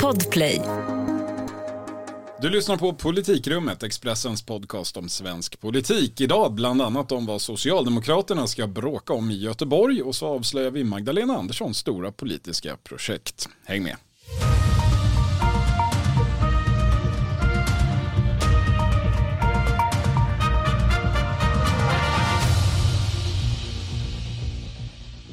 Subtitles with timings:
[0.00, 0.62] Podplay.
[2.40, 6.20] Du lyssnar på Politikrummet, Expressens podcast om svensk politik.
[6.20, 10.84] Idag bland annat om vad Socialdemokraterna ska bråka om i Göteborg och så avslöjar vi
[10.84, 13.48] Magdalena Anderssons stora politiska projekt.
[13.64, 13.96] Häng med!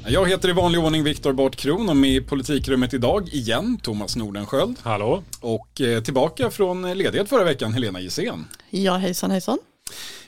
[0.10, 4.16] Jag heter i vanlig ordning Viktor Bart Kron och med i politikrummet idag igen Thomas
[4.16, 4.78] Nordenskjöld.
[4.84, 5.24] Hallå.
[5.42, 8.46] Och eh, tillbaka från ledighet förra veckan Helena Gissén.
[8.70, 9.58] Ja, hejsan hejsan.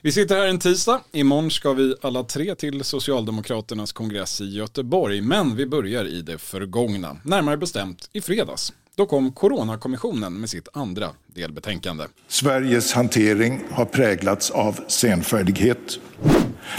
[0.02, 1.02] Vi sitter här en tisdag.
[1.12, 5.22] Imorgon ska vi alla tre till Socialdemokraternas kongress i Göteborg.
[5.22, 7.18] Men vi börjar i det förgångna.
[7.24, 8.74] Närmare bestämt i fredags.
[8.96, 12.04] Då kom Coronakommissionen med sitt andra delbetänkande.
[12.28, 16.00] Sveriges hantering har präglats av senfärdighet.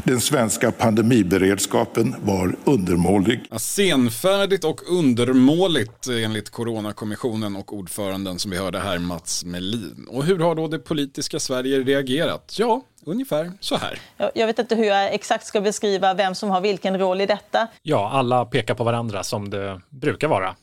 [0.05, 3.45] Den svenska pandemiberedskapen var undermålig.
[3.51, 10.07] Ja, senfärdigt och undermåligt enligt Coronakommissionen och ordföranden som vi hörde här, Mats Melin.
[10.09, 12.55] Och hur har då det politiska Sverige reagerat?
[12.59, 13.99] Ja, ungefär så här.
[14.35, 17.69] Jag vet inte hur jag exakt ska beskriva vem som har vilken roll i detta.
[17.83, 20.55] Ja, alla pekar på varandra som det brukar vara.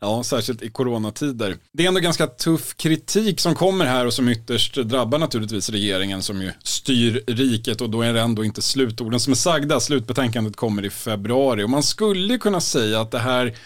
[0.00, 1.56] Ja, särskilt i coronatider.
[1.72, 6.22] Det är ändå ganska tuff kritik som kommer här och som ytterst drabbar naturligtvis regeringen
[6.22, 9.80] som ju styr riket och då är det ändå inte slutorden som är sagda.
[9.80, 13.56] Slutbetänkandet kommer i februari och man skulle kunna säga att det här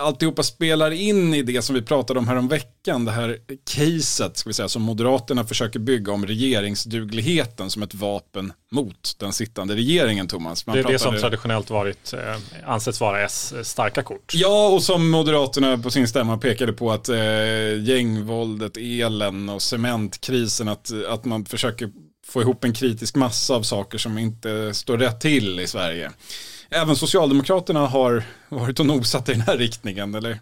[0.00, 3.38] alltihopa spelar in i det som vi pratade om här om veckan, det här
[3.74, 9.32] caset ska vi säga, som Moderaterna försöker bygga om regeringsdugligheten som ett vapen mot den
[9.32, 10.66] sittande regeringen, Thomas.
[10.66, 10.94] Man det är pratade...
[10.94, 12.36] det som traditionellt varit, eh,
[12.66, 14.32] ansetts vara S starka kort.
[14.34, 17.18] Ja, och som Moderaterna på sin stämma pekade på att eh,
[17.82, 21.90] gängvåldet, elen och cementkrisen, att, att man försöker
[22.26, 26.10] få ihop en kritisk massa av saker som inte står rätt till i Sverige.
[26.70, 30.38] Även Socialdemokraterna har varit och nosat i den här riktningen, eller?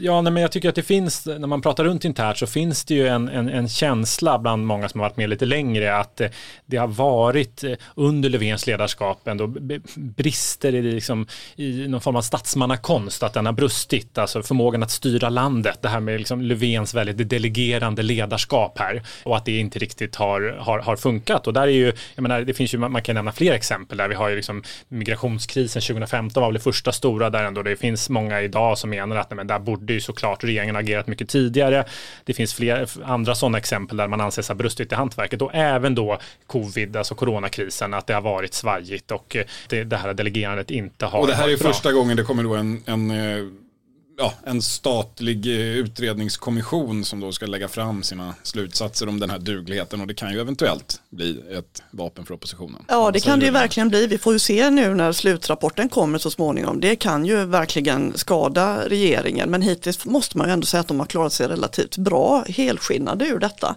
[0.00, 2.84] Ja, nej, men jag tycker att det finns, när man pratar runt internt så finns
[2.84, 6.20] det ju en, en, en känsla bland många som har varit med lite längre att
[6.20, 6.28] eh,
[6.66, 9.46] det har varit eh, under Löfvens ledarskap ändå
[9.96, 14.90] brister i, liksom, i någon form av statsmannakonst, att den har brustit, alltså förmågan att
[14.90, 19.78] styra landet, det här med liksom Löfvens väldigt delegerande ledarskap här och att det inte
[19.78, 21.46] riktigt har, har, har funkat.
[21.46, 24.08] Och där är ju, jag menar, det finns ju, man kan nämna fler exempel där
[24.08, 28.10] vi har ju liksom migrationskrisen 2015 var väl det första stora där ändå det finns
[28.10, 31.84] många idag som menar att nej, men där borde ju såklart regeringen agerat mycket tidigare.
[32.24, 35.94] Det finns fler andra sådana exempel där man anses ha brustit i hantverket och även
[35.94, 40.70] då covid, alltså coronakrisen, att det har varit svajigt och eh, det, det här delegerandet
[40.70, 41.72] inte har Och det här är bra.
[41.72, 43.44] första gången det kommer då en, en eh,
[44.18, 49.38] ja, en statlig eh, utredningskommission som då ska lägga fram sina slutsatser om den här
[49.38, 52.84] dugligheten och det kan ju eventuellt bli ett vapen för oppositionen.
[52.88, 54.06] Ja, det kan det ju verkligen bli.
[54.06, 56.80] Vi får ju se nu när slutrapporten kommer så småningom.
[56.80, 60.98] Det kan ju verkligen skada regeringen, men hittills måste man ju ändå säga att de
[60.98, 63.76] har klarat sig relativt bra, helskinnade ur detta.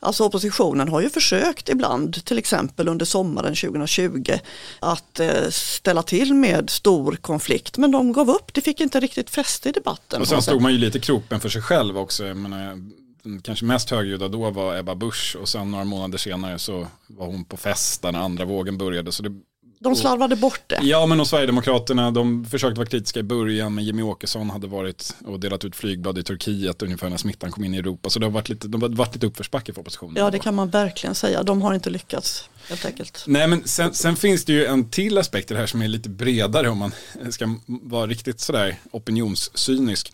[0.00, 4.32] Alltså oppositionen har ju försökt ibland, till exempel under sommaren 2020,
[4.80, 8.54] att eh, ställa till med stor konflikt, men de gav upp.
[8.54, 10.20] Det fick inte riktigt fäste i debatten.
[10.20, 12.26] Och sen stod man ju lite kroppen för sig själv också.
[12.26, 12.78] Jag menar,
[13.22, 17.26] den kanske mest högljudda då var Ebba Busch och sen några månader senare så var
[17.26, 19.12] hon på fest när andra vågen började.
[19.12, 19.40] Så det
[19.82, 20.78] de slarvade bort det.
[20.82, 25.14] Ja, men och Sverigedemokraterna, de försökte vara kritiska i början, men Jimmy Åkesson hade varit
[25.24, 28.10] och delat ut flygblad i Turkiet ungefär när smittan kom in i Europa.
[28.10, 30.16] Så det har varit lite, de har varit lite uppförsbacke för oppositionen.
[30.16, 31.42] Ja, det kan man verkligen säga.
[31.42, 33.24] De har inte lyckats, helt enkelt.
[33.26, 35.88] Nej, men sen, sen finns det ju en till aspekt i det här som är
[35.88, 36.92] lite bredare om man
[37.30, 40.12] ska vara riktigt sådär opinionscynisk.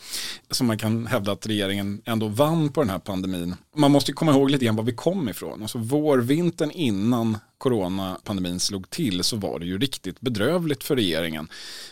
[0.51, 3.55] Som man kan hävda att regeringen ändå vann på den här pandemin.
[3.77, 5.62] Man måste komma ihåg lite grann var vi kom ifrån.
[5.62, 11.49] Alltså vårvintern innan coronapandemin slog till så var det ju riktigt bedrövligt för regeringen.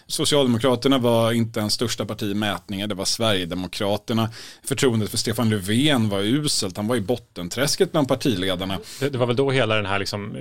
[0.07, 4.31] Socialdemokraterna var inte en största parti i mätningar, det var Sverigedemokraterna.
[4.65, 8.79] Förtroendet för Stefan Löfven var uselt, han var i bottenträsket bland partiledarna.
[9.01, 10.37] Det, det var väl då hela den här liksom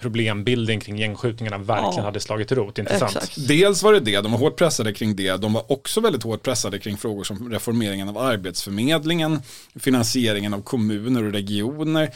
[0.00, 2.02] problembilden kring gängskjutningarna verkligen ja.
[2.02, 3.16] hade slagit rot, intressant.
[3.16, 3.48] Exakt.
[3.48, 6.42] Dels var det det, de var hårt pressade kring det, de var också väldigt hårt
[6.42, 9.42] pressade kring frågor som reformeringen av arbetsförmedlingen,
[9.80, 12.10] finansieringen av kommuner och regioner.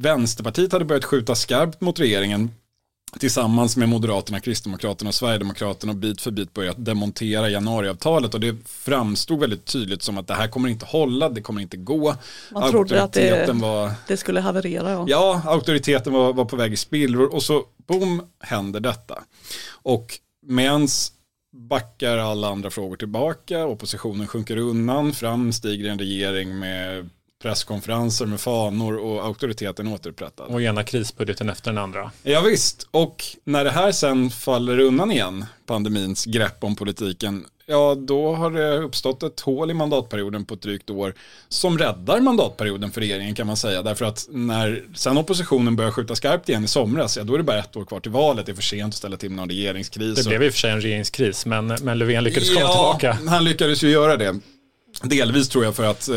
[0.00, 2.50] Vänsterpartiet hade börjat skjuta skarpt mot regeringen
[3.18, 8.56] tillsammans med Moderaterna, Kristdemokraterna och Sverigedemokraterna och bit för bit börjat demontera januariavtalet och det
[8.64, 12.14] framstod väldigt tydligt som att det här kommer inte hålla, det kommer inte gå.
[12.52, 14.90] Man trodde att det, var, det skulle haverera.
[14.90, 19.22] Ja, ja auktoriteten var, var på väg i spillror och så boom händer detta.
[19.70, 21.12] Och medans
[21.56, 27.10] backar alla andra frågor tillbaka, oppositionen sjunker undan, fram stiger en regering med
[27.42, 30.46] presskonferenser med fanor och auktoriteten återupprättad.
[30.46, 32.10] Och ena krisbudgeten efter den andra.
[32.22, 37.94] Ja, visst, och när det här sen faller undan igen, pandemins grepp om politiken, ja
[37.94, 41.14] då har det uppstått ett hål i mandatperioden på ett drygt år
[41.48, 43.82] som räddar mandatperioden för regeringen kan man säga.
[43.82, 47.44] Därför att när sen oppositionen börjar skjuta skarpt igen i somras, ja då är det
[47.44, 50.24] bara ett år kvar till valet, det är för sent att ställa till någon regeringskris.
[50.24, 53.30] Det blev i och för sig en regeringskris, men, men Löfven lyckades komma ja, tillbaka.
[53.30, 54.40] han lyckades ju göra det.
[55.02, 56.14] Delvis tror jag för att eh,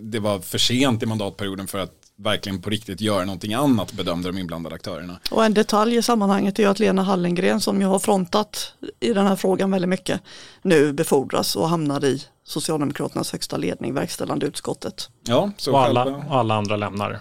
[0.00, 4.28] det var för sent i mandatperioden för att verkligen på riktigt göra någonting annat bedömde
[4.28, 5.20] de inblandade aktörerna.
[5.30, 9.12] Och en detalj i sammanhanget är ju att Lena Hallengren som ju har frontat i
[9.12, 10.20] den här frågan väldigt mycket
[10.62, 15.08] nu befordras och hamnar i Socialdemokraternas högsta ledning, verkställande utskottet.
[15.22, 17.20] Ja, så och, alla, och alla andra lämnar.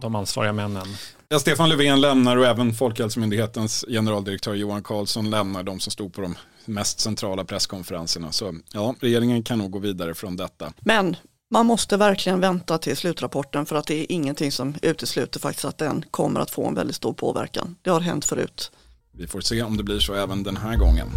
[0.00, 0.86] De ansvariga männen.
[1.28, 6.20] Ja, Stefan Löfven lämnar och även Folkhälsomyndighetens generaldirektör Johan Carlsson lämnar de som stod på
[6.20, 8.32] de mest centrala presskonferenserna.
[8.32, 10.72] Så ja, regeringen kan nog gå vidare från detta.
[10.80, 11.16] Men
[11.50, 15.78] man måste verkligen vänta till slutrapporten för att det är ingenting som utesluter faktiskt att
[15.78, 17.76] den kommer att få en väldigt stor påverkan.
[17.82, 18.70] Det har hänt förut.
[19.12, 21.08] Vi får se om det blir så även den här gången.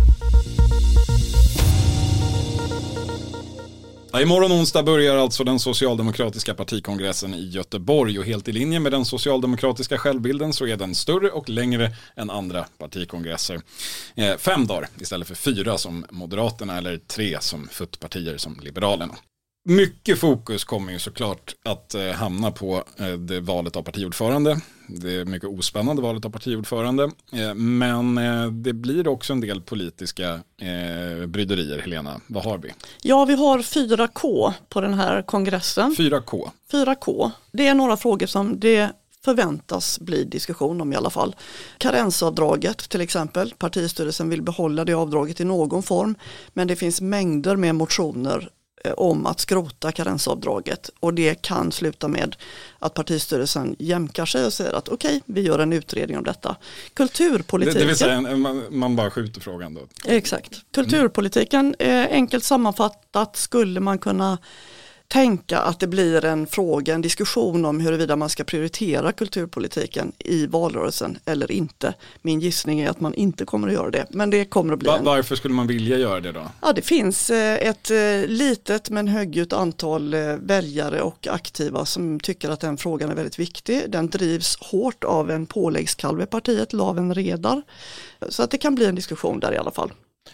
[4.15, 8.91] Ja, imorgon onsdag börjar alltså den socialdemokratiska partikongressen i Göteborg och helt i linje med
[8.91, 13.61] den socialdemokratiska självbilden så är den större och längre än andra partikongresser.
[14.15, 19.15] Eh, fem dagar istället för fyra som Moderaterna eller tre som FUT-partier som Liberalerna.
[19.65, 24.61] Mycket fokus kommer ju såklart att eh, hamna på eh, det valet av partiordförande.
[24.87, 27.03] Det är mycket ospännande valet av partiordförande.
[27.31, 30.29] Eh, men eh, det blir också en del politiska
[30.61, 32.21] eh, bryderier, Helena.
[32.27, 32.73] Vad har vi?
[33.01, 35.95] Ja, vi har 4K på den här kongressen.
[35.97, 36.49] 4K.
[36.71, 38.91] 4K, det är några frågor som det
[39.25, 41.35] förväntas bli diskussion om i alla fall.
[41.77, 46.15] Karensavdraget till exempel, partistyrelsen vill behålla det avdraget i någon form
[46.53, 48.49] men det finns mängder med motioner
[48.97, 52.35] om att skrota karensavdraget och det kan sluta med
[52.79, 56.49] att partistyrelsen jämkar sig och säger att okej, vi gör en utredning om detta.
[56.49, 57.81] Det, Kulturpolitiken.
[57.81, 59.81] det vill säga, en- man, man bara skjuter frågan då.
[60.05, 60.61] Exakt.
[60.73, 64.37] Kulturpolitiken, eh, enkelt sammanfattat skulle man kunna
[65.13, 70.47] tänka att det blir en fråga, en diskussion om huruvida man ska prioritera kulturpolitiken i
[70.47, 71.93] valrörelsen eller inte.
[72.21, 74.87] Min gissning är att man inte kommer att göra det, men det kommer att bli
[74.87, 76.41] Va, en varför skulle man vilja göra det då?
[76.61, 82.19] Ja, det finns eh, ett eh, litet men högljutt antal eh, väljare och aktiva som
[82.19, 83.81] tycker att den frågan är väldigt viktig.
[83.89, 87.61] Den drivs hårt av en påläggskalv i partiet, Laven Redar.
[88.29, 89.91] Så att det kan bli en diskussion där i alla fall.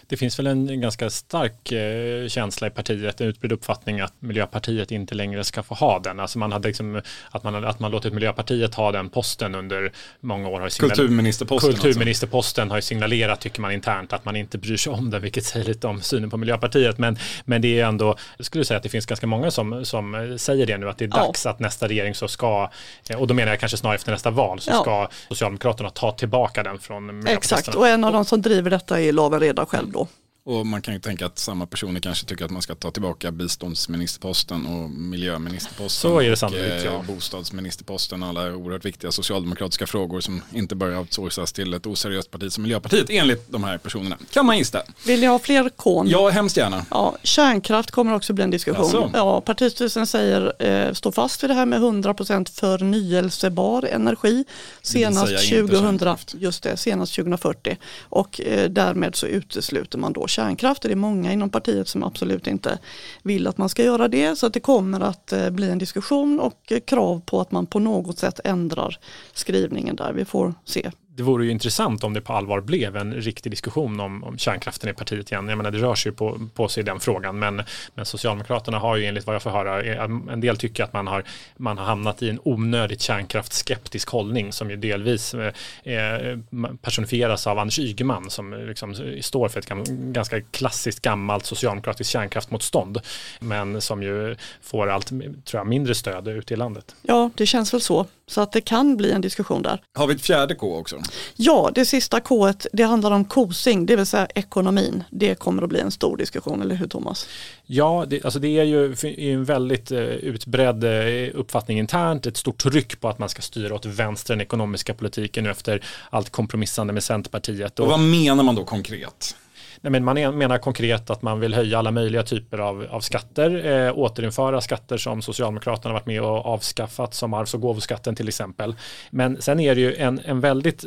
[0.07, 4.91] Det finns väl en ganska stark eh, känsla i partiet, en utbredd uppfattning att Miljöpartiet
[4.91, 6.19] inte längre ska få ha den.
[6.19, 7.01] Alltså man hade liksom,
[7.31, 10.59] att, man, att man låtit Miljöpartiet ha den posten under många år.
[10.59, 11.81] Har signal- Kulturministerposten alltså.
[11.83, 15.43] Kulturministerposten har ju signalerat, tycker man internt, att man inte bryr sig om den, vilket
[15.45, 16.97] säger lite om synen på Miljöpartiet.
[16.97, 20.35] Men, men det är ändå, jag skulle säga att det finns ganska många som, som
[20.39, 21.25] säger det nu, att det är Ja.
[21.25, 22.69] dags att nästa regering så ska,
[23.17, 24.81] och då menar jag kanske snarare efter nästa val, så Ja.
[24.81, 27.77] ska Socialdemokraterna ta tillbaka den från Exakt, Miljöpartisterna.
[27.79, 30.07] och en av de som driver detta är Laven Redar själv själv då.
[30.43, 33.31] Och man kan ju tänka att samma personer kanske tycker att man ska ta tillbaka
[33.31, 36.11] biståndsministerposten och miljöministerposten.
[36.11, 37.03] Så är det och, sannolikt, ja.
[37.07, 42.51] bostadsministerposten och alla oerhört viktiga socialdemokratiska frågor som inte bör outsourcas till ett oseriöst parti
[42.51, 44.17] som Miljöpartiet enligt de här personerna.
[44.31, 44.83] Kan man gissa.
[45.05, 46.07] Vill ni ha fler kon?
[46.09, 46.85] Ja, hemskt gärna.
[46.91, 49.11] Ja, kärnkraft kommer också bli en diskussion.
[49.13, 54.45] Ja, partistyrelsen säger, eh, står fast vid det här med 100% förnyelsebar energi
[54.81, 56.35] senast, säga inte 2000, kärnkraft.
[56.39, 57.77] just det, senast 2040.
[58.01, 60.83] Och eh, därmed så utesluter man då kärnkraft.
[60.83, 62.79] och Det är många inom partiet som absolut inte
[63.23, 64.35] vill att man ska göra det.
[64.35, 67.65] Så att det kommer att eh, bli en diskussion och eh, krav på att man
[67.65, 68.99] på något sätt ändrar
[69.33, 70.13] skrivningen där.
[70.13, 73.99] Vi får se det vore ju intressant om det på allvar blev en riktig diskussion
[73.99, 75.49] om, om kärnkraften i partiet igen.
[75.49, 77.61] Jag menar, det rör sig ju på, på sig i den frågan, men,
[77.95, 81.07] men Socialdemokraterna har ju enligt vad jag får höra, eh, en del tycker att man
[81.07, 81.23] har,
[81.57, 86.37] man har hamnat i en onödigt kärnkraftsskeptisk hållning som ju delvis eh, eh
[86.81, 93.01] personifieras av Anders Ygeman som liksom står för ett ganska klassiskt gammalt socialdemokratiskt kärnkraftmotstånd,
[93.39, 96.95] men som ju får allt tror jag, mindre stöd ute i landet.
[97.01, 98.05] Ja, det känns väl så.
[98.29, 99.81] Så att det kan bli en diskussion där.
[99.93, 101.01] Har vi ett fjärde K också?
[101.35, 105.03] Ja, det sista K det handlar om kosing, det vill säga ekonomin.
[105.11, 107.27] Det kommer att bli en stor diskussion, eller hur Thomas?
[107.65, 108.95] Ja, det, alltså det är ju
[109.33, 113.75] en väldigt eh, utbredd eh, uppfattning internt, ett stort tryck på att man ska styra
[113.75, 117.79] åt vänster den ekonomiska politiken nu efter allt kompromissande med Centerpartiet.
[117.79, 119.35] Och Och, vad menar man då konkret?
[119.81, 123.65] Nej, men man menar konkret att man vill höja alla möjliga typer av, av skatter,
[123.87, 128.27] eh, återinföra skatter som Socialdemokraterna har varit med och avskaffat, som arvs och gåvoskatten till
[128.27, 128.75] exempel.
[129.09, 130.85] Men sen är det ju en, en väldigt,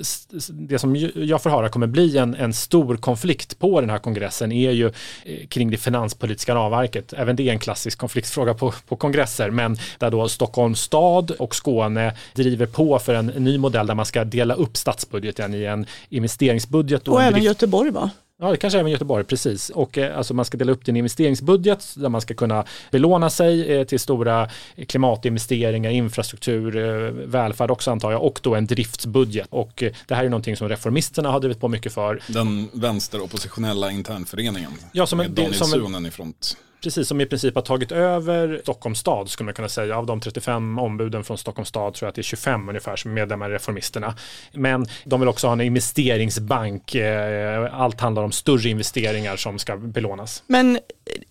[0.51, 4.53] det som jag får höra kommer bli en, en stor konflikt på den här kongressen
[4.53, 4.87] är ju
[5.25, 7.13] eh, kring det finanspolitiska ramverket.
[7.13, 11.55] Även det är en klassisk konfliktfråga på, på kongresser, men där då Stockholms stad och
[11.55, 15.87] Skåne driver på för en ny modell där man ska dela upp statsbudgeten i en
[16.09, 18.11] investeringsbudget och, Och en även drift- Göteborg va?
[18.43, 19.71] Ja, det kanske även Göteborg, precis.
[19.71, 23.73] Och eh, alltså man ska dela upp din investeringsbudget där man ska kunna belåna sig
[23.77, 24.49] eh, till stora
[24.89, 29.47] klimatinvesteringar, infrastruktur, eh, välfärd också antar jag, och då en driftsbudget.
[29.51, 32.21] Och eh, det här är någonting som reformisterna har drivit på mycket för.
[32.27, 34.71] Den vänsteroppositionella internföreningen.
[34.93, 36.57] Ja, som en- med det- Daniel som en- Suhonen i front.
[36.83, 39.97] Precis, som i princip har tagit över Stockholms stad skulle man kunna säga.
[39.99, 43.11] Av de 35 ombuden från Stockholms stad tror jag att det är 25 ungefär som
[43.11, 44.15] är medlemmar i Reformisterna.
[44.53, 46.95] Men de vill också ha en investeringsbank.
[46.95, 50.43] Eh, allt handlar om större investeringar som ska belånas.
[50.47, 50.79] Men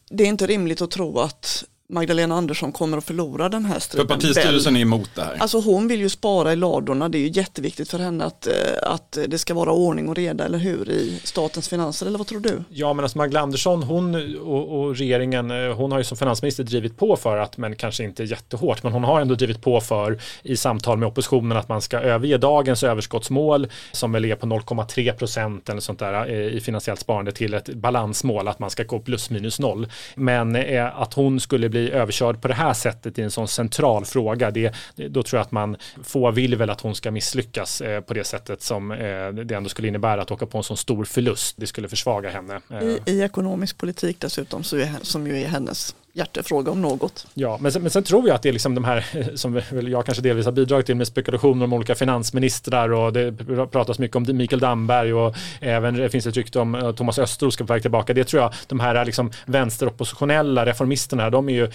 [0.10, 3.82] det är inte rimligt att tro att Magdalena Andersson kommer att förlora den här För
[3.82, 4.08] striden.
[4.08, 5.38] partistyrelsen är emot det här.
[5.40, 8.54] Alltså hon vill ju spara i ladorna, det är ju jätteviktigt för henne att, eh,
[8.84, 12.40] att det ska vara ordning och reda, eller hur, i statens finanser, eller vad tror
[12.40, 12.64] du?
[12.70, 16.64] Ja, men alltså Magdalena Andersson, hon och, och regeringen, eh, hon har ju som finansminister
[16.64, 20.20] drivit på för att, men kanske inte jättehårt, men hon har ändå drivit på för
[20.44, 25.14] i samtal med oppositionen att man ska överge dagens överskottsmål som väl är på 0,3
[25.14, 29.00] procent eller sånt där eh, i finansiellt sparande till ett balansmål att man ska gå
[29.00, 29.88] plus minus noll.
[30.16, 30.56] Men
[30.96, 34.74] att hon skulle bli överkörd på det här sättet i en sån central fråga, det,
[34.96, 38.24] då tror jag att man få vill väl att hon ska misslyckas eh, på det
[38.24, 38.98] sättet som eh,
[39.28, 41.56] det ändå skulle innebära att åka på en sån stor förlust.
[41.58, 42.62] Det skulle försvaga henne.
[42.70, 47.28] Eh, I, I ekonomisk politik dessutom, så är, som ju är hennes hjärtefråga om något.
[47.34, 50.06] Ja, men sen, men sen tror jag att det är liksom de här som jag
[50.06, 53.32] kanske delvis har bidragit till med spekulationer om olika finansministrar och det
[53.72, 57.54] pratas mycket om Mikael Damberg och även det finns ett rykte om eh, Thomas Östros
[57.54, 58.14] ska på väg tillbaka.
[58.14, 61.72] Det tror jag, de här liksom vänsteroppositionella reformisterna, de, är ju,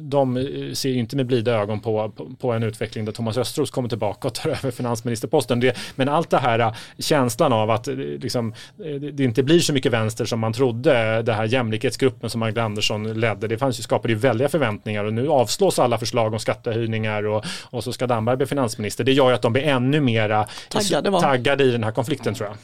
[0.00, 3.36] de eh, ser ju inte med blida ögon på, på, på en utveckling där Thomas
[3.36, 5.60] Östros kommer tillbaka och tar över finansministerposten.
[5.60, 9.72] Det, men allt det här, eh, känslan av att liksom, det det inte blir så
[9.72, 13.82] mycket vänster som man trodde, det här jämlikhetsgruppen som Magdalena Andersson ledde, det fanns ju,
[13.82, 18.06] skapade ju väldiga förväntningar och nu avslås alla förslag om skattehöjningar och, och så ska
[18.06, 19.04] Damberg bli finansminister.
[19.04, 21.20] Det gör ju att de blir ännu mera Taggade, va?
[21.20, 22.56] taggade i den här konflikten tror jag.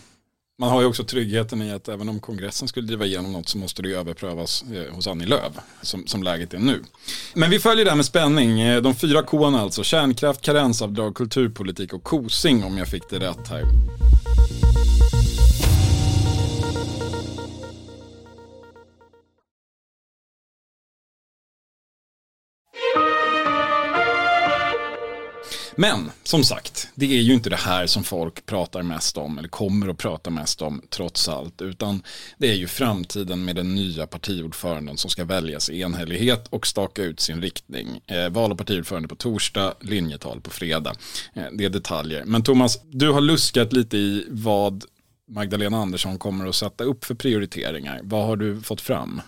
[0.59, 3.59] Man har ju också tryggheten i att även om kongressen skulle driva igenom något så
[3.59, 5.53] måste det ju överprövas eh, hos Annie Lööf,
[5.83, 6.83] som, som läget är nu.
[7.35, 8.61] Men vi följer det här med spänning.
[8.61, 13.49] Eh, De fyra K alltså, kärnkraft, karensavdrag, kulturpolitik och kosing om jag fick det rätt
[13.49, 13.63] här.
[25.77, 29.49] Men som sagt, det är ju inte det här som folk pratar mest om eller
[29.49, 32.03] kommer att prata mest om trots allt, utan
[32.39, 37.03] det är ju framtiden med den nya partiordföranden som ska väljas i enhällighet och staka
[37.03, 38.01] ut sin riktning.
[38.07, 40.95] Eh, val av partiordförande på torsdag, linjetal på fredag.
[41.35, 42.25] Eh, det är detaljer.
[42.25, 44.85] Men Thomas, du har luskat lite i vad
[45.29, 48.01] Magdalena Andersson kommer att sätta upp för prioriteringar.
[48.03, 49.21] Vad har du fått fram?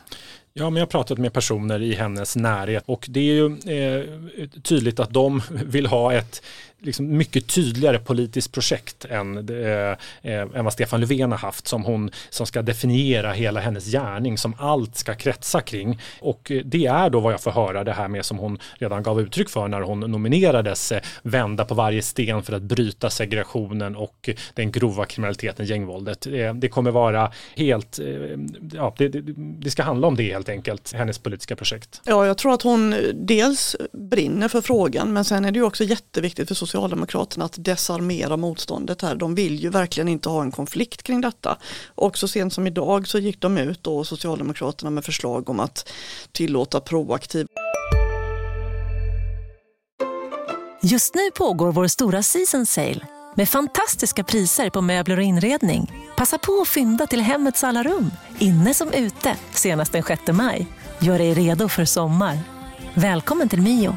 [0.59, 4.49] Ja, men jag har pratat med personer i hennes närhet och det är ju eh,
[4.63, 6.43] tydligt att de vill ha ett
[6.80, 9.90] liksom mycket tydligare politiskt projekt än, eh,
[10.23, 14.38] eh, än vad Stefan Löfven har haft som hon som ska definiera hela hennes gärning
[14.38, 16.00] som allt ska kretsa kring.
[16.21, 19.02] Och eh, det är då vad jag får höra det här med som hon redan
[19.02, 23.97] gav uttryck för när hon nominerades eh, vända på varje sten för att bryta segregationen
[23.97, 26.26] och den grova kriminaliteten, gängvåldet.
[26.26, 28.06] Eh, det kommer vara helt, eh,
[28.73, 32.00] ja, det, det, det ska handla om det helt enkelt, hennes politiska projekt.
[32.04, 35.64] Ja, jag tror att hon eh, dels brinner för frågan men sen är det ju
[35.64, 39.15] också jätteviktigt för Socialdemokraterna att desarmera motståndet här.
[39.15, 41.59] De vill ju verkligen inte ha en konflikt kring detta.
[41.95, 45.89] Och så sent som idag så gick de ut och Socialdemokraterna med förslag om att
[46.33, 47.47] tillåta proaktiv
[50.83, 53.01] Just nu pågår vår stora season sale
[53.35, 55.93] med fantastiska priser på möbler och inredning.
[56.17, 60.67] Passa på att fynda till hemmets alla rum, inne som ute, senast den 6 maj.
[60.99, 62.39] Gör dig redo för sommar.
[62.95, 63.97] Välkommen till Mio.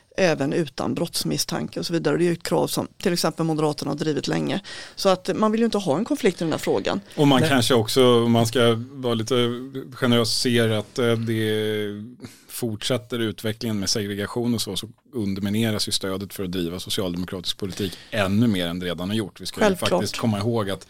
[0.17, 2.17] även utan brottsmisstanke och så vidare.
[2.17, 4.61] Det är ju ett krav som till exempel Moderaterna har drivit länge.
[4.95, 7.01] Så att man vill ju inte ha en konflikt i den här frågan.
[7.15, 9.35] Och man kanske också, om man ska vara lite
[9.93, 11.87] generös, ser att eh, det
[12.47, 17.97] fortsätter utvecklingen med segregation och så, så undermineras ju stödet för att driva socialdemokratisk politik
[18.11, 19.41] ännu mer än det redan har gjort.
[19.41, 20.87] Vi ska ju faktiskt komma ihåg att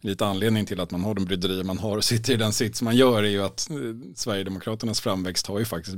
[0.00, 2.82] lite anledning till att man har de bryderier man har och sitter i den sits
[2.82, 3.76] man gör är ju att eh,
[4.14, 5.96] Sverigedemokraternas framväxt har ju faktiskt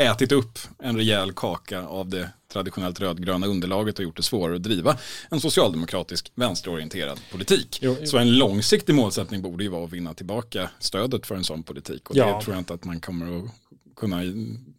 [0.00, 4.62] ätit upp en rejäl kaka av det traditionellt rödgröna underlaget och gjort det svårare att
[4.62, 4.96] driva
[5.30, 7.78] en socialdemokratisk vänsterorienterad politik.
[7.82, 8.06] Jo, jo.
[8.06, 12.10] Så en långsiktig målsättning borde ju vara att vinna tillbaka stödet för en sån politik
[12.10, 12.36] och Ja.
[12.36, 13.50] det tror jag inte att man kommer att
[13.96, 14.22] kunna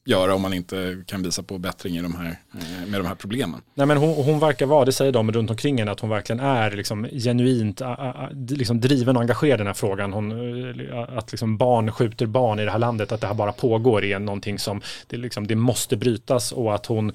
[0.05, 3.15] göra om man inte kan visa på bättring i de här, eh, med de här
[3.15, 3.61] problemen.
[3.73, 6.39] Nej, men hon, hon verkar vara, det säger de runt omkring henne, att hon verkligen
[6.39, 10.13] är liksom genuint a, a, liksom driven och engagerad i den här frågan.
[10.13, 10.31] Hon,
[10.89, 14.03] eh, att liksom barn skjuter barn i det här landet, att det här bara pågår
[14.03, 17.13] är någonting som det, liksom, det måste brytas och att hon,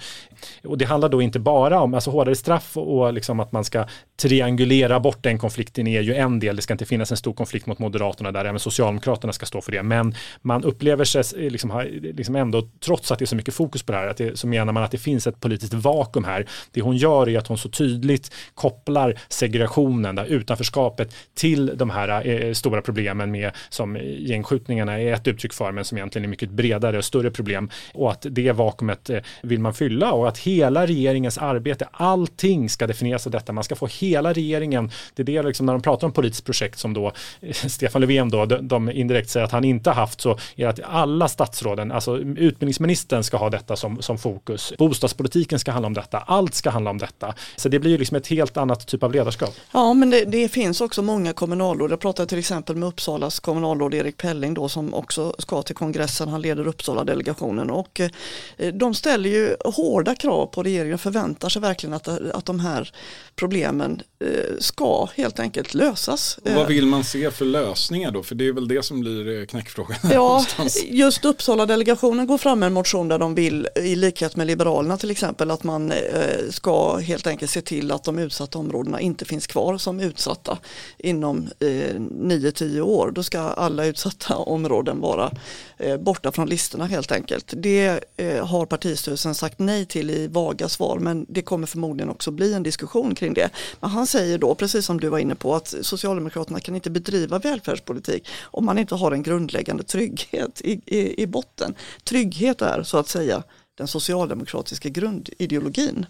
[0.64, 3.64] och det handlar då inte bara om alltså hårdare straff och, och liksom att man
[3.64, 3.84] ska
[4.16, 7.66] triangulera bort den konflikten är ju en del, det ska inte finnas en stor konflikt
[7.66, 11.84] mot Moderaterna där, även Socialdemokraterna ska stå för det, men man upplever sig eh, liksom,
[12.14, 14.46] liksom ändå trots att det är så mycket fokus på det här, att det, så
[14.46, 16.46] menar man att det finns ett politiskt vakuum här.
[16.72, 22.26] Det hon gör är att hon så tydligt kopplar segregationen, där utanförskapet till de här
[22.26, 26.50] eh, stora problemen med som gängskjutningarna är ett uttryck för, men som egentligen är mycket
[26.50, 27.70] bredare och större problem.
[27.94, 32.86] Och att det vakuumet eh, vill man fylla och att hela regeringens arbete, allting ska
[32.86, 33.52] definieras av detta.
[33.52, 36.78] Man ska få hela regeringen, det är det liksom när de pratar om politiskt projekt
[36.78, 40.38] som då eh, Stefan Löfven då, de, de indirekt säger att han inte haft så
[40.56, 42.20] är att alla statsråden, alltså
[42.66, 44.72] utbildningsministern ska ha detta som, som fokus.
[44.78, 46.18] Bostadspolitiken ska handla om detta.
[46.18, 47.34] Allt ska handla om detta.
[47.56, 49.54] Så det blir ju liksom ett helt annat typ av ledarskap.
[49.72, 51.90] Ja, men det, det finns också många kommunalråd.
[51.90, 56.28] Jag pratade till exempel med Uppsalas kommunalråd Erik Pelling då som också ska till kongressen.
[56.28, 61.62] Han leder Uppsala-delegationen och eh, de ställer ju hårda krav på regeringen och förväntar sig
[61.62, 62.92] verkligen att, att de här
[63.36, 66.38] problemen eh, ska helt enkelt lösas.
[66.44, 68.22] Och vad vill man se för lösningar då?
[68.22, 69.98] För det är väl det som blir eh, knäckfrågan.
[70.12, 70.44] Ja,
[70.88, 75.10] just Uppsala-delegationen går fram fram en motion där de vill, i likhet med Liberalerna till
[75.10, 79.46] exempel, att man eh, ska helt enkelt se till att de utsatta områdena inte finns
[79.46, 80.58] kvar som utsatta
[80.98, 83.10] inom eh, 9-10 år.
[83.10, 85.30] Då ska alla utsatta områden vara
[85.78, 87.54] eh, borta från listorna helt enkelt.
[87.56, 88.00] Det
[88.42, 92.62] har partistyrelsen sagt nej till i vaga svar men det kommer förmodligen också bli en
[92.62, 93.50] diskussion kring det.
[93.80, 97.38] Men han säger då, precis som du var inne på, att Socialdemokraterna kan inte bedriva
[97.38, 101.74] välfärdspolitik om man inte har en grundläggande trygghet i, i, i botten.
[102.04, 103.42] Trygghet är så att säga
[103.74, 106.06] den socialdemokratiska grundideologin.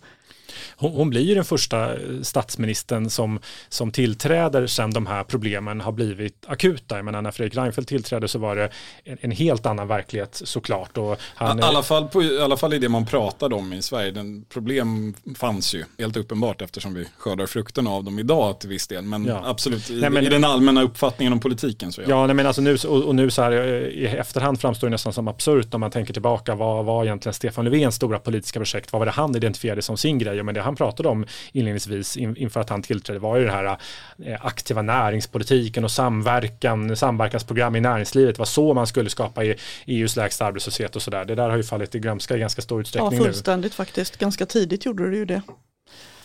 [0.76, 1.90] Hon, hon, blir ju den första
[2.22, 6.96] statsministern som, som tillträder sen de här problemen har blivit akuta.
[6.96, 8.70] Jag menar, när Fredrik Reinfeldt tillträdde så var det
[9.04, 10.98] en, en helt annan verklighet såklart.
[10.98, 13.82] Och han, I, alla fall på, I alla fall i det man pratade om i
[13.82, 14.10] Sverige.
[14.10, 18.86] Den problem fanns ju helt uppenbart eftersom vi skördar frukten av dem idag till viss
[18.86, 19.04] del.
[19.04, 19.42] Men ja.
[19.44, 22.06] absolut, i, nej, men, i, den allmänna uppfattningen om politiken så ja.
[22.08, 23.52] Ja, nej, men alltså nu, och, och, nu så här
[23.88, 26.54] i efterhand framstår det nästan som absurt om man tänker tillbaka.
[26.54, 28.92] Vad var egentligen Stefan Löfvens stora politiska projekt?
[28.92, 30.40] Vad var det han identifierade som sin grej?
[30.46, 33.76] Men det han pratade om inledningsvis inför att han tillträdde var ju det här
[34.24, 38.34] eh, aktiva näringspolitiken och samverkan, samverkansprogram i näringslivet.
[38.34, 39.42] Det var så man skulle skapa
[39.86, 41.24] EUs lägsta arbetslöshet och sådär.
[41.24, 43.76] Det där har ju fallit i glömska i ganska stor utsträckning Ja, fullständigt nu.
[43.76, 44.16] faktiskt.
[44.18, 45.42] Ganska tidigt gjorde det ju det.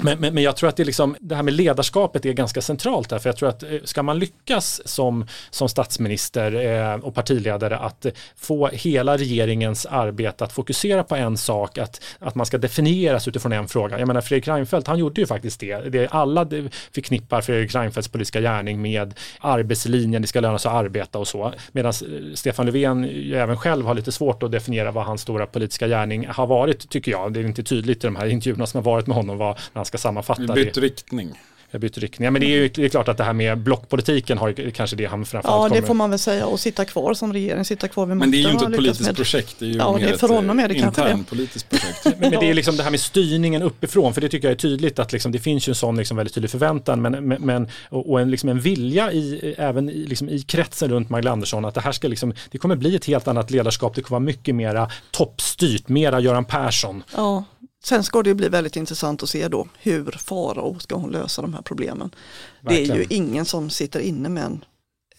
[0.04, 3.10] Men, men, men, jag tror att det, liksom, det här med ledarskapet är ganska centralt
[3.10, 7.78] där, för jag tror att eh, ska man lyckas som, som statsminister eh, och partiledare
[7.78, 12.58] att eh, få hela regeringens arbete att fokusera på en sak, att, att man ska
[12.58, 14.00] definieras utifrån en fråga.
[14.00, 15.90] Jag menar Fredrik Reinfeldt, han gjorde ju faktiskt det.
[15.90, 16.48] det alla
[16.94, 21.54] förknippar Fredrik Reinfeldts politiska gärning med arbetslinjen, det ska löna sig att arbeta och så.
[21.72, 25.88] Medan eh, Stefan Löfven även själv har lite svårt att definiera vad hans stora politiska
[25.88, 27.34] gärning har varit, tycker jag.
[27.34, 29.86] Det är inte tydligt i de här intervjuerna som har varit med honom vad, han
[29.92, 30.54] ska sammanfatta.
[30.54, 31.38] Vi bytt riktning.
[31.72, 32.26] Jag byter riktning.
[32.26, 34.96] Ja, men det är ju det är klart att det här med blockpolitiken har kanske
[34.96, 35.88] det han framförallt Ja, det kommer.
[35.88, 38.30] får man väl säga och sitta kvar som regering, sitta kvar vid makten.
[38.30, 39.16] Men det är ju inte ett politiskt med.
[39.16, 41.70] projekt, det är ju ja, mer det är för honom är det ett intern politiskt
[41.70, 42.06] projekt.
[42.20, 44.60] men, men, det är liksom det här med styrningen uppifrån, för det tycker jag är
[44.60, 48.12] tydligt att liksom, det finns ju en sån liksom väldigt tydlig förväntan men, men, och,
[48.12, 51.74] och en, liksom en vilja i, även i, liksom i kretsen runt Magdalena Andersson att
[51.74, 54.56] det här ska liksom, det kommer bli ett helt annat ledarskap, det kommer vara mycket
[54.56, 57.04] mera toppstyrt, mera Göran Persson.
[57.16, 57.44] Ja,
[57.84, 61.54] Sen ska det bli väldigt intressant att se då hur Farao ska hon lösa de
[61.54, 62.16] här problemen.
[62.62, 62.88] Verkligen.
[62.88, 64.66] Det är ju ingen som sitter inne med en,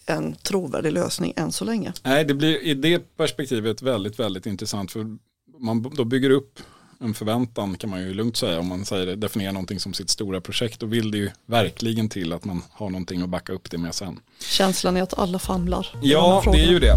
[0.05, 1.93] en trovärdig lösning än så länge.
[2.03, 5.17] Nej, det blir i det perspektivet väldigt, väldigt intressant för
[5.59, 6.59] man då bygger upp
[6.99, 10.41] en förväntan kan man ju lugnt säga om man säger, definierar någonting som sitt stora
[10.41, 10.79] projekt.
[10.79, 13.95] Då vill det ju verkligen till att man har någonting att backa upp det med
[13.95, 14.19] sen.
[14.39, 15.87] Känslan är att alla famlar.
[16.01, 16.95] Ja, det är ju det.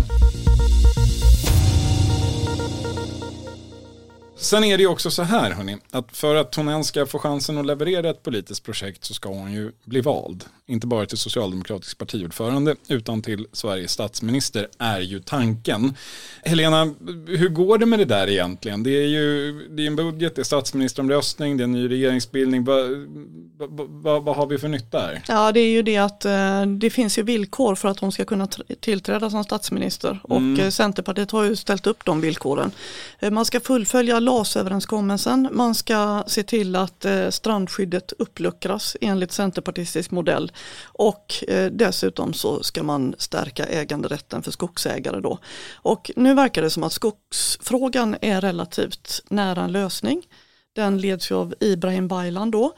[4.38, 7.18] Sen är det ju också så här hörni, att för att hon ens ska få
[7.18, 10.44] chansen att leverera ett politiskt projekt så ska hon ju bli vald.
[10.68, 15.94] Inte bara till socialdemokratisk partiordförande utan till Sveriges statsminister är ju tanken.
[16.44, 16.94] Helena,
[17.26, 18.82] hur går det med det där egentligen?
[18.82, 22.64] Det är ju det är en budget, det är statsministeromröstning, det är en ny regeringsbildning.
[22.64, 23.06] Vad,
[23.88, 25.22] vad, vad har vi för nytta här?
[25.28, 28.24] Ja, det är ju det att eh, det finns ju villkor för att hon ska
[28.24, 28.48] kunna
[28.80, 30.60] tillträda som statsminister och mm.
[30.60, 32.70] Eh, Centerpartiet har ju ställt upp de villkoren.
[33.18, 35.48] Eh, man ska fullfölja LAS-överenskommelsen.
[35.52, 40.52] Man ska se till att eh, strandskyddet uppluckras enligt centerpartistisk modell.
[40.84, 45.38] Och eh, dessutom så ska man stärka äganderätten för skogsägare då.
[45.74, 50.22] Och nu verkar det som att skogsfrågan är relativt nära en lösning.
[50.74, 52.72] Den leds ju av Ibrahim Baylan då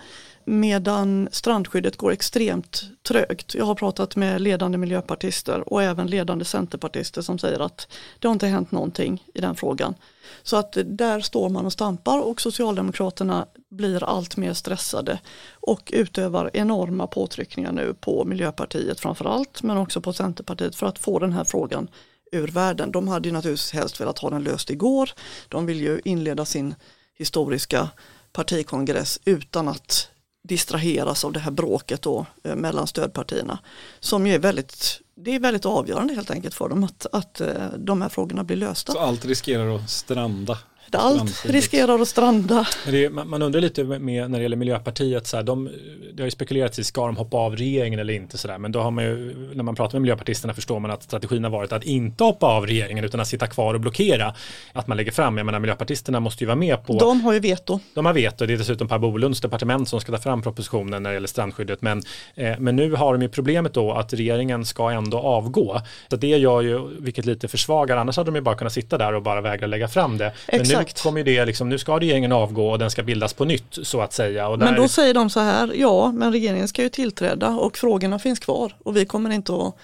[0.49, 3.55] medan strandskyddet går extremt trögt.
[3.55, 8.33] Jag har pratat med ledande miljöpartister och även ledande centerpartister som säger att det har
[8.33, 9.95] inte hänt någonting i den frågan.
[10.43, 15.19] Så att där står man och stampar och Socialdemokraterna blir allt mer stressade
[15.53, 21.19] och utövar enorma påtryckningar nu på Miljöpartiet framförallt men också på Centerpartiet för att få
[21.19, 21.89] den här frågan
[22.33, 22.93] ur världen.
[22.93, 25.11] De hade ju naturligtvis helst velat ha den löst igår.
[25.49, 26.75] De vill ju inleda sin
[27.15, 27.89] historiska
[28.33, 30.09] partikongress utan att
[30.49, 33.59] distraheras av det här bråket då, eh, mellan stödpartierna.
[34.01, 37.67] Som ju är väldigt, det är väldigt avgörande helt enkelt för dem att, att eh,
[37.79, 38.93] de här frågorna blir lösta.
[38.93, 40.59] Så allt riskerar att stranda?
[40.93, 42.67] Allt riskerar att stranda.
[42.87, 45.71] Det, man undrar lite med, när det gäller Miljöpartiet, så här, de,
[46.15, 48.73] det har ju spekulerats i ska de hoppa av regeringen eller inte, så där, men
[48.73, 51.73] då har man ju, när man pratar med miljöpartisterna förstår man att strategin har varit
[51.73, 54.35] att inte hoppa av regeringen utan att sitta kvar och blockera
[54.73, 55.37] att man lägger fram.
[55.37, 56.99] Jag menar miljöpartisterna måste ju vara med på.
[56.99, 57.81] De har ju veto.
[57.95, 61.11] De har veto, det är dessutom Per Bolunds departement som ska ta fram propositionen när
[61.11, 62.03] det gäller strandskyddet, men,
[62.35, 65.81] eh, men nu har de ju problemet då att regeringen ska ändå avgå.
[66.11, 69.15] Så det gör ju, vilket lite försvagar, annars hade de ju bara kunnat sitta där
[69.15, 70.33] och bara vägra lägga fram det.
[70.53, 71.05] Men Exakt.
[71.05, 74.01] nu kommer det liksom, nu ska regeringen avgå och den ska bildas på nytt så
[74.01, 74.49] att säga.
[74.51, 74.57] Där...
[74.57, 78.39] Men då säger de så här, ja men regeringen ska ju tillträda och frågorna finns
[78.39, 79.75] kvar och vi kommer inte att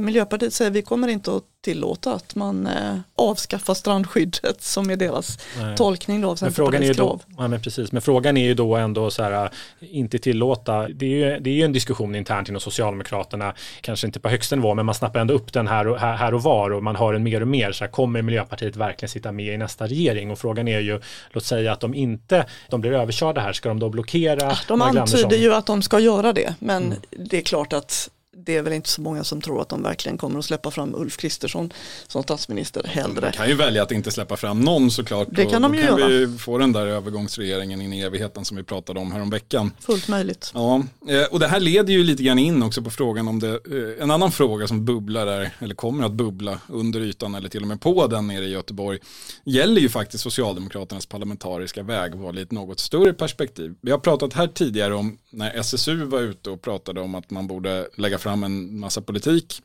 [0.00, 5.38] Miljöpartiet säger vi kommer inte att tillåta att man eh, avskaffar strandskyddet som är deras
[5.60, 5.76] Nej.
[5.76, 7.22] tolkning då av men frågan är ju krav.
[7.26, 11.06] då, ja, men precis, men frågan är ju då ändå så här, inte tillåta, det
[11.06, 14.74] är ju, det är ju en diskussion internt inom Socialdemokraterna, kanske inte på högsta nivå,
[14.74, 17.12] men man snappar ändå upp den här och, här, här och var och man hör
[17.12, 20.30] den mer och mer, så här, kommer Miljöpartiet verkligen sitta med i nästa regering?
[20.30, 23.78] Och frågan är ju, låt säga att de inte, de blir överkörda här, ska de
[23.78, 24.56] då blockera?
[24.68, 26.98] De antyder ju att de ska göra det, men mm.
[27.10, 28.10] det är klart att
[28.44, 30.94] det är väl inte så många som tror att de verkligen kommer att släppa fram
[30.94, 31.72] Ulf Kristersson
[32.06, 33.30] som statsminister hellre.
[33.30, 35.28] De kan ju välja att inte släppa fram någon såklart.
[35.30, 36.08] Det kan de ju kan göra.
[36.08, 39.72] vi få den där övergångsregeringen in i evigheten som vi pratade om häromveckan.
[39.80, 40.50] Fullt möjligt.
[40.54, 43.48] Ja, eh, och det här leder ju lite grann in också på frågan om det,
[43.48, 47.62] eh, en annan fråga som bubblar där, eller kommer att bubbla under ytan eller till
[47.62, 48.98] och med på den nere i Göteborg,
[49.44, 53.74] gäller ju faktiskt Socialdemokraternas parlamentariska vägval i ett något större perspektiv.
[53.80, 57.46] Vi har pratat här tidigare om när SSU var ute och pratade om att man
[57.46, 59.62] borde lägga fram en massa politik.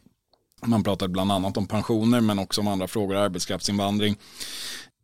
[0.65, 4.17] Man pratade bland annat om pensioner men också om andra frågor, arbetskraftsinvandring.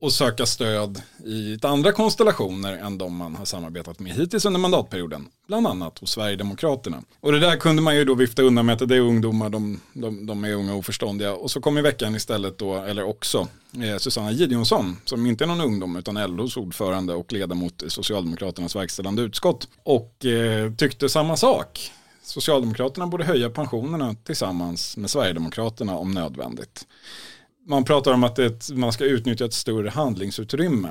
[0.02, 5.28] Och söka stöd i andra konstellationer än de man har samarbetat med hittills under mandatperioden.
[5.48, 7.04] Bland annat hos Sverigedemokraterna.
[7.20, 9.80] Och det där kunde man ju då vifta undan med att det är ungdomar, de,
[9.94, 11.34] de, de är unga och oförståndiga.
[11.34, 15.48] Och så kom i veckan istället då, eller också, eh, Susanna Gideonsson, som inte är
[15.48, 19.68] någon ungdom utan LOs ordförande och ledamot i Socialdemokraternas verkställande utskott.
[19.84, 21.92] Och eh, tyckte samma sak
[22.26, 26.88] Socialdemokraterna borde höja pensionerna tillsammans med Sverigedemokraterna om nödvändigt.
[27.68, 30.90] Man pratar om att ett, man ska utnyttja ett större handlingsutrymme.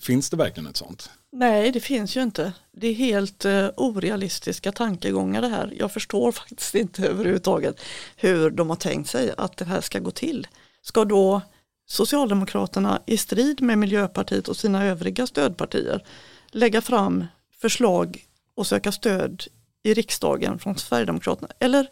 [0.00, 1.10] Finns det verkligen ett sånt?
[1.32, 2.52] Nej, det finns ju inte.
[2.72, 5.72] Det är helt uh, orealistiska tankegångar det här.
[5.78, 7.80] Jag förstår faktiskt inte överhuvudtaget
[8.16, 10.46] hur de har tänkt sig att det här ska gå till.
[10.82, 11.40] Ska då
[11.86, 16.04] Socialdemokraterna i strid med Miljöpartiet och sina övriga stödpartier
[16.50, 17.24] lägga fram
[17.60, 18.24] förslag
[18.56, 19.44] och söka stöd
[19.84, 21.48] i riksdagen från Sverigedemokraterna?
[21.58, 21.86] Eller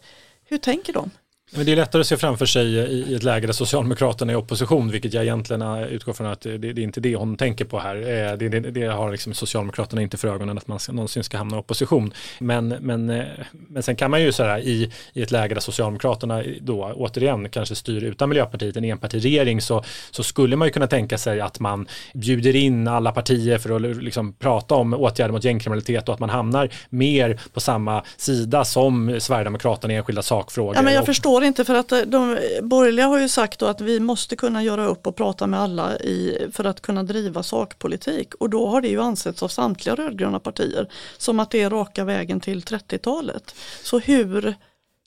[0.45, 1.11] hur tänker de?
[1.55, 4.37] Men det är lättare att se framför sig i ett läge där Socialdemokraterna är i
[4.37, 7.79] opposition, vilket jag egentligen utgår från att det, det är inte det hon tänker på
[7.79, 7.95] här.
[7.95, 11.57] Eh, det, det, det har liksom Socialdemokraterna inte för ögonen att man någonsin ska hamna
[11.57, 12.13] i opposition.
[12.39, 15.61] Men, men, eh, men sen kan man ju så här i, i ett läge där
[15.61, 20.87] Socialdemokraterna då återigen kanske styr utan Miljöpartiet, en enpartiregering, så, så skulle man ju kunna
[20.87, 25.43] tänka sig att man bjuder in alla partier för att liksom prata om åtgärder mot
[25.43, 30.75] gängkriminalitet och att man hamnar mer på samma sida som Sverigedemokraterna i enskilda sakfrågor.
[30.75, 33.81] Ja, men jag förstår inte för att eh, de borgerliga har ju sagt då att
[33.81, 38.35] vi måste kunna göra upp och prata med alla i, för att kunna driva sakpolitik
[38.35, 42.03] och då har det ju ansetts av samtliga rödgröna partier som att det är raka
[42.03, 43.55] vägen till 30-talet.
[43.83, 44.55] Så hur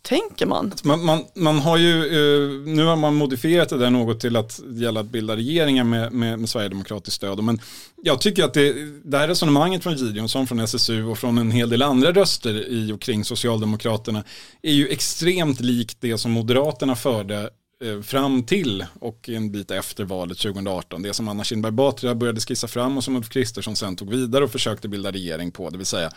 [0.07, 0.73] tänker man?
[0.83, 4.61] Man, man, man har ju, eh, nu har man modifierat det där något till att
[4.69, 7.45] gälla att bilda regeringar med, med, med Sverigedemokratiskt stöd.
[7.45, 7.61] Men
[8.03, 11.71] jag tycker att det, det här resonemanget från Gideonsson, från SSU och från en hel
[11.71, 14.25] del andra röster i och kring Socialdemokraterna
[14.63, 17.51] är ju extremt likt det som Moderaterna förde
[17.85, 21.03] eh, fram till och en bit efter valet 2018.
[21.03, 24.45] Det som Anna Kinberg Batra började skissa fram och som Ulf Kristersson sen tog vidare
[24.45, 25.71] och försökte bilda regering på.
[25.71, 26.11] Det vill säga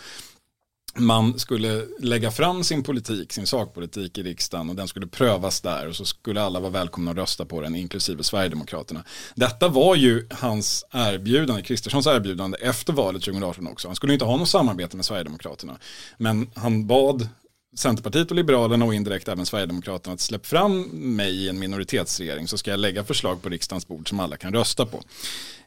[0.96, 5.88] man skulle lägga fram sin politik, sin sakpolitik i riksdagen och den skulle prövas där
[5.88, 9.04] och så skulle alla vara välkomna att rösta på den, inklusive Sverigedemokraterna.
[9.36, 13.88] Detta var ju hans erbjudande, Kristerssons erbjudande efter valet 2018 också.
[13.88, 15.78] Han skulle inte ha något samarbete med Sverigedemokraterna.
[16.18, 17.30] Men han bad
[17.76, 22.58] Centerpartiet och Liberalerna och indirekt även Sverigedemokraterna att släppa fram mig i en minoritetsregering så
[22.58, 25.04] ska jag lägga förslag på riksdagens bord som alla kan rösta på.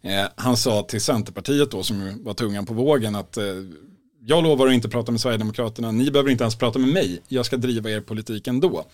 [0.01, 3.45] Eh, han sa till Centerpartiet då som var tungan på vågen att eh,
[4.25, 7.47] jag lovar att inte prata med Sverigedemokraterna, ni behöver inte ens prata med mig, jag
[7.47, 8.85] ska driva er politik ändå.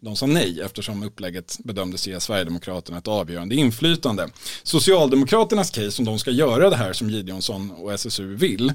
[0.00, 4.28] De sa nej eftersom upplägget bedömdes ge Sverigedemokraterna ett avgörande inflytande.
[4.62, 8.72] Socialdemokraternas case om de ska göra det här som Gideonsson och SSU vill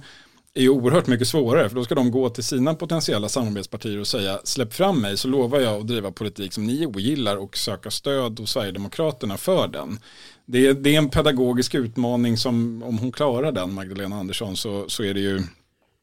[0.53, 4.07] är ju oerhört mycket svårare för då ska de gå till sina potentiella samarbetspartier och
[4.07, 7.91] säga släpp fram mig så lovar jag att driva politik som ni ogillar och söka
[7.91, 9.99] stöd hos Sverigedemokraterna för den.
[10.45, 14.89] Det är, det är en pedagogisk utmaning som om hon klarar den Magdalena Andersson så,
[14.89, 15.43] så är det ju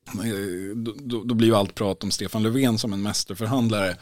[0.09, 3.97] Eh, då, då, blir ju allt prat om Stefan Löfven som en mästerförhandlare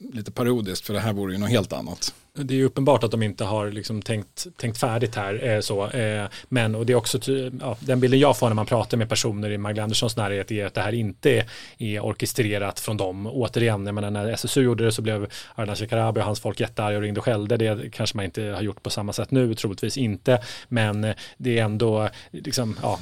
[0.00, 2.14] lite parodiskt för det här vore ju något helt annat.
[2.32, 5.48] Det är ju uppenbart att de inte har liksom tänkt, tänkt färdigt här.
[5.48, 7.18] Eh, så, eh, men och det är också
[7.60, 10.66] ja, den bilden jag får när man pratar med personer i Magdalena Anderssons närhet är
[10.66, 11.46] att det här inte
[11.78, 13.26] är orkestrerat från dem.
[13.26, 16.96] Återigen, jag menar, när SSU gjorde det så blev Ardalan Shekarabi och hans folk jättearga
[16.96, 17.56] och ringde och skällde.
[17.56, 20.42] Det kanske man inte har gjort på samma sätt nu, troligtvis inte.
[20.68, 22.98] Men det är ändå, liksom, ja,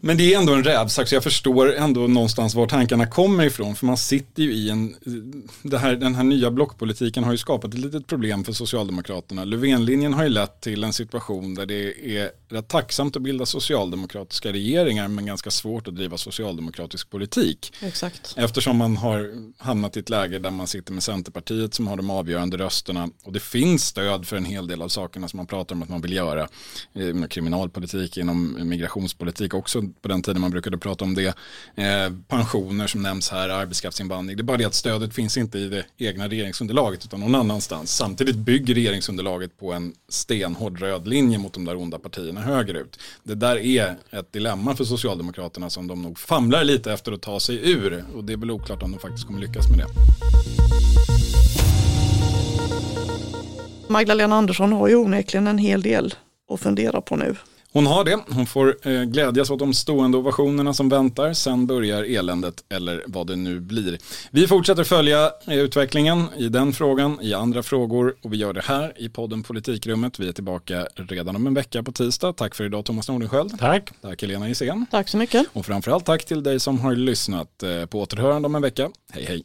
[0.00, 3.76] men det är ändå en rävsax, jag förstår ändå någonstans var tankarna kommer ifrån.
[3.76, 4.96] För man sitter ju i en,
[5.78, 9.44] här, den här nya blockpolitiken har ju skapat ett litet problem för Socialdemokraterna.
[9.44, 14.52] Löfvenlinjen har ju lett till en situation där det är rätt tacksamt att bilda socialdemokratiska
[14.52, 17.72] regeringar men ganska svårt att driva socialdemokratisk politik.
[17.80, 18.34] Exakt.
[18.36, 22.10] Eftersom man har hamnat i ett läge där man sitter med Centerpartiet som har de
[22.10, 25.74] avgörande rösterna och det finns stöd för en hel del av sakerna som man pratar
[25.74, 26.48] om att man vill göra.
[26.94, 29.69] Eh, kriminalpolitik, inom migrationspolitik också
[30.02, 31.26] på den tiden man brukade prata om det.
[31.74, 34.36] Eh, pensioner som nämns här, arbetskraftsinvandring.
[34.36, 37.96] Det är bara det att stödet finns inte i det egna regeringsunderlaget utan någon annanstans.
[37.96, 43.00] Samtidigt bygger regeringsunderlaget på en stenhård röd linje mot de där onda partierna högerut.
[43.22, 47.40] Det där är ett dilemma för Socialdemokraterna som de nog famlar lite efter att ta
[47.40, 49.86] sig ur och det är väl oklart om de faktiskt kommer lyckas med det.
[53.88, 56.14] Magdalena Andersson har ju onekligen en hel del
[56.48, 57.36] att fundera på nu.
[57.72, 58.18] Hon har det.
[58.28, 61.32] Hon får eh, glädjas åt de stående ovationerna som väntar.
[61.32, 63.98] Sen börjar eländet eller vad det nu blir.
[64.30, 68.62] Vi fortsätter följa eh, utvecklingen i den frågan, i andra frågor och vi gör det
[68.64, 70.18] här i podden Politikrummet.
[70.18, 72.32] Vi är tillbaka redan om en vecka på tisdag.
[72.32, 73.58] Tack för idag Thomas Nordenskjöld.
[73.58, 73.90] Tack.
[74.00, 74.86] Tack Helena Gissén.
[74.90, 75.46] Tack så mycket.
[75.52, 77.62] Och framförallt tack till dig som har lyssnat.
[77.62, 78.90] Eh, på återhörande om en vecka.
[79.12, 79.44] Hej hej.